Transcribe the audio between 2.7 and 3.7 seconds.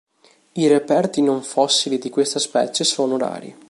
sono rari.